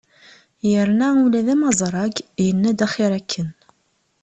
[0.69, 2.15] Yerna ula d amaẓrag,
[2.45, 3.49] yenna-d axir akken.